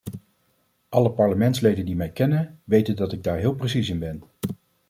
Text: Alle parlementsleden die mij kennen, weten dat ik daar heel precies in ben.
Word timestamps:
Alle 0.89 1.09
parlementsleden 1.11 1.85
die 1.85 1.95
mij 1.95 2.11
kennen, 2.11 2.59
weten 2.63 2.95
dat 2.95 3.11
ik 3.13 3.23
daar 3.23 3.37
heel 3.37 3.55
precies 3.55 3.89
in 3.89 3.99
ben. 3.99 4.23